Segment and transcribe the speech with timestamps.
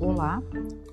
[0.00, 0.42] Olá,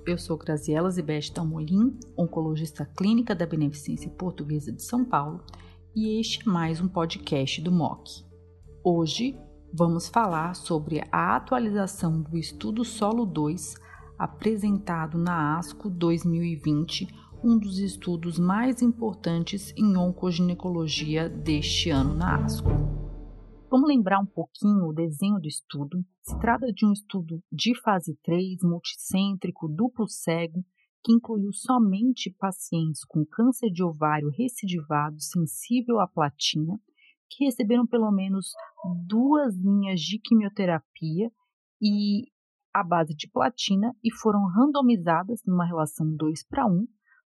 [0.05, 5.43] eu sou Graziela Zibeste Tamolin, oncologista clínica da Beneficência Portuguesa de São Paulo,
[5.95, 8.25] e este é mais um podcast do MOC.
[8.83, 9.37] Hoje
[9.73, 13.75] vamos falar sobre a atualização do estudo Solo 2
[14.21, 17.07] apresentado na ASCO 2020,
[17.43, 23.00] um dos estudos mais importantes em oncoginecologia deste ano na ASCO.
[23.71, 26.03] Vamos lembrar um pouquinho o desenho do estudo.
[26.23, 30.61] Se trata de um estudo de fase 3, multicêntrico, duplo cego,
[31.01, 36.77] que incluiu somente pacientes com câncer de ovário recidivado sensível à platina,
[37.29, 38.51] que receberam pelo menos
[39.07, 41.31] duas linhas de quimioterapia
[41.81, 42.29] e
[42.73, 46.85] à base de platina e foram randomizadas numa relação 2 para 1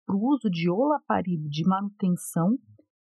[0.05, 2.59] para o uso de olaparib de manutenção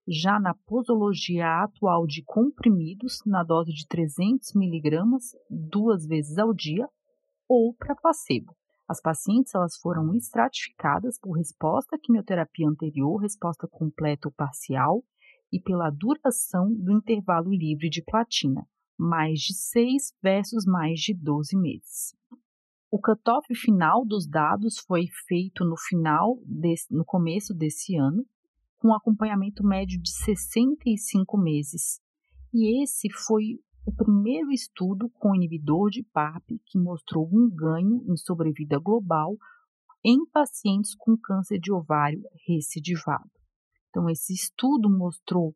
[0.07, 6.88] já na posologia atual de comprimidos na dose de 300 miligramas duas vezes ao dia
[7.48, 8.55] ou para placebo.
[8.88, 15.03] As pacientes elas foram estratificadas por resposta à quimioterapia anterior, resposta completa ou parcial,
[15.52, 21.55] e pela duração do intervalo livre de platina, mais de 6 versus mais de 12
[21.55, 22.16] meses.
[22.92, 28.25] O cutoff final dos dados foi feito no final desse, no começo desse ano,
[28.84, 32.02] com acompanhamento médio de 65 meses.
[32.53, 38.17] E esse foi o primeiro estudo com inibidor de PARP que mostrou um ganho em
[38.17, 39.38] sobrevida global
[40.04, 43.31] em pacientes com câncer de ovário recidivado.
[43.88, 45.56] Então, esse estudo mostrou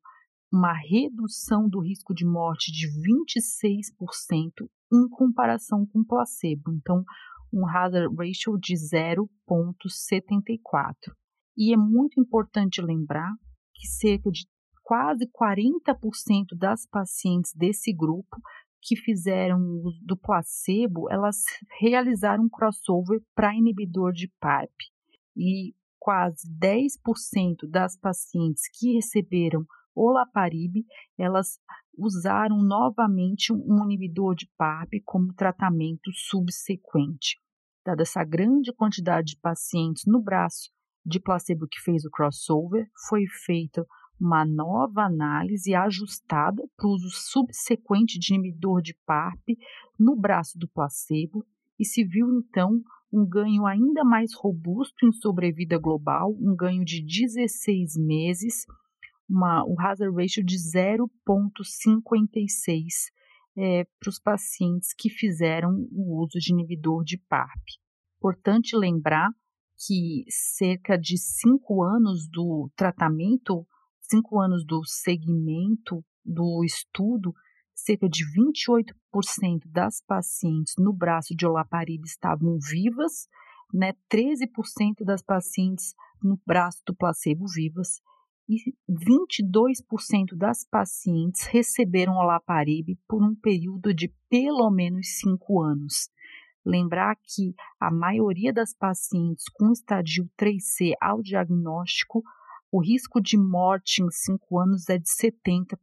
[0.50, 6.72] uma redução do risco de morte de 26% em comparação com placebo.
[6.72, 7.04] Então,
[7.52, 11.14] um hazard ratio de 0,74.
[11.58, 13.34] E é muito importante lembrar
[13.74, 14.46] que cerca de
[14.84, 18.38] quase 40% das pacientes desse grupo
[18.82, 21.38] que fizeram uso do placebo, elas
[21.82, 24.72] realizaram um crossover para inibidor de PARP.
[25.36, 29.66] E quase 10% das pacientes que receberam
[29.96, 30.86] olaparib,
[31.18, 31.60] elas
[31.98, 37.38] usaram novamente um inibidor de PARP como tratamento subsequente.
[37.84, 40.70] Dada essa grande quantidade de pacientes no braço
[41.08, 43.88] de placebo que fez o crossover, foi feita
[44.20, 49.58] uma nova análise ajustada para o uso subsequente de inibidor de PARP
[49.98, 51.46] no braço do placebo
[51.80, 52.82] e se viu então
[53.14, 58.66] um ganho ainda mais robusto em sobrevida global, um ganho de 16 meses,
[59.30, 63.14] uma, um hazard ratio de 0,56
[63.56, 67.64] é, para os pacientes que fizeram o uso de inibidor de PARP.
[68.18, 69.32] Importante lembrar
[69.78, 73.66] que cerca de cinco anos do tratamento,
[74.02, 77.34] cinco anos do segmento do estudo,
[77.76, 83.28] cerca de 28% das pacientes no braço de olaparib estavam vivas,
[83.74, 83.94] né?
[84.12, 88.02] 13% das pacientes no braço do placebo vivas
[88.50, 96.10] e 22% das pacientes receberam olaparib por um período de pelo menos 5 anos.
[96.68, 102.22] Lembrar que a maioria das pacientes com estadio 3C ao diagnóstico
[102.70, 105.78] o risco de morte em 5 anos é de 70%.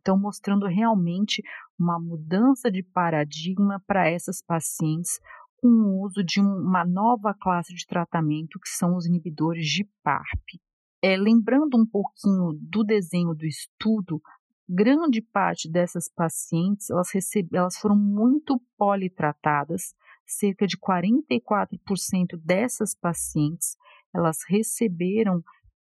[0.00, 1.42] Então, mostrando realmente
[1.78, 5.20] uma mudança de paradigma para essas pacientes
[5.58, 10.58] com o uso de uma nova classe de tratamento, que são os inibidores de PARP.
[11.02, 14.20] É, lembrando um pouquinho do desenho do estudo,
[14.68, 19.94] grande parte dessas pacientes elas, recebe, elas foram muito politratadas,
[20.32, 23.76] cerca de 44% dessas pacientes
[24.14, 25.42] elas receberam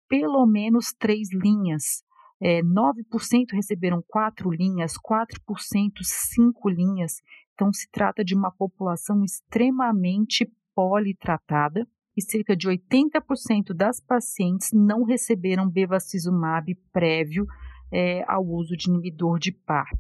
[0.08, 2.03] pelo menos três linhas.
[2.41, 7.22] É, 9% receberam quatro linhas, 4% cinco linhas.
[7.54, 11.86] Então, se trata de uma população extremamente politratada
[12.16, 17.47] e cerca de 80% das pacientes não receberam bevacizumab prévio
[17.92, 19.98] é, ao uso de inibidor de PARP.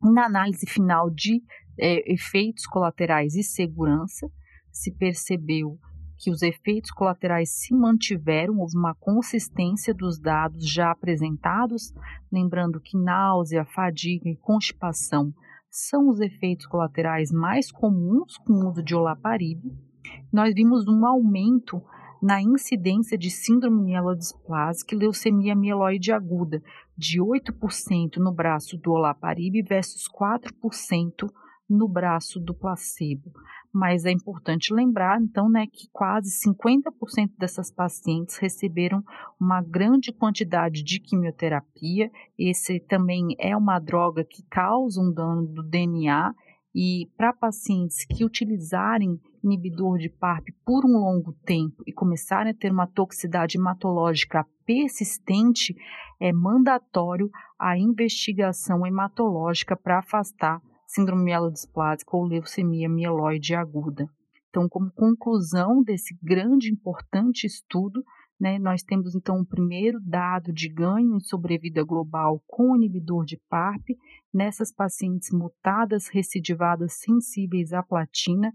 [0.00, 1.42] Na análise final de
[1.80, 4.30] é, efeitos colaterais e segurança,
[4.70, 5.78] se percebeu
[6.18, 11.94] que os efeitos colaterais se mantiveram, houve uma consistência dos dados já apresentados,
[12.30, 15.32] lembrando que náusea, fadiga e constipação
[15.70, 19.62] são os efeitos colaterais mais comuns com o uso de olaparib.
[20.30, 21.80] Nós vimos um aumento
[22.20, 26.62] na incidência de síndrome mielodisplásica e leucemia mieloide aguda,
[26.98, 31.30] de 8% no braço do olaparib versus 4%
[31.70, 33.32] no braço do placebo.
[33.72, 39.02] Mas é importante lembrar, então, né, que quase 50% dessas pacientes receberam
[39.40, 42.10] uma grande quantidade de quimioterapia.
[42.36, 46.34] Esse também é uma droga que causa um dano do DNA
[46.74, 52.54] E para pacientes que utilizarem inibidor de PARP por um longo tempo e começarem a
[52.54, 55.74] ter uma toxicidade hematológica persistente,
[56.20, 64.08] é mandatório a investigação hematológica para afastar síndrome mielodisplásica ou leucemia mieloide aguda.
[64.48, 68.02] Então, como conclusão desse grande importante estudo,
[68.40, 73.38] né, nós temos então o primeiro dado de ganho em sobrevida global com inibidor de
[73.48, 73.90] PARP
[74.34, 78.52] nessas pacientes mutadas recidivadas sensíveis à platina.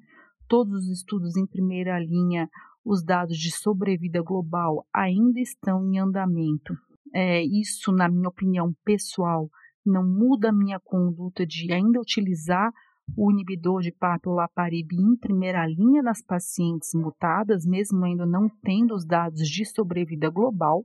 [0.48, 2.50] Todos os estudos em primeira linha,
[2.84, 6.74] os dados de sobrevida global ainda estão em andamento.
[7.14, 9.50] É, isso, na minha opinião pessoal,
[9.86, 12.72] não muda a minha conduta de ainda utilizar
[13.16, 18.96] o inibidor de PARP olaparib em primeira linha nas pacientes mutadas, mesmo ainda não tendo
[18.96, 20.84] os dados de sobrevida global,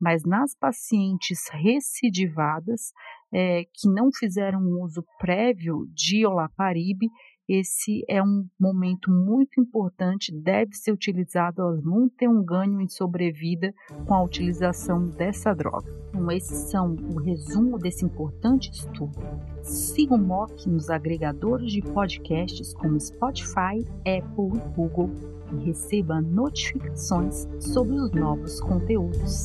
[0.00, 2.92] mas nas pacientes recidivadas
[3.32, 7.08] é, que não fizeram uso prévio de olaparib,
[7.48, 12.88] esse é um momento muito importante, deve ser utilizado, elas vão ter um ganho em
[12.88, 13.72] sobrevida
[14.06, 15.92] com a utilização dessa droga.
[16.08, 19.18] Então, esses são o resumo desse importante estudo.
[19.62, 25.10] Siga o MOC nos agregadores de podcasts como Spotify, Apple e Google
[25.52, 29.44] e receba notificações sobre os novos conteúdos.